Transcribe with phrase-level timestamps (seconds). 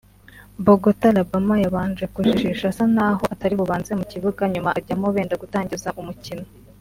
[0.65, 6.43] Bokota Labama yabanje kujijisha asa naho atari bubanze mu kibuga nyuma ajyamo benda gutangiza umukino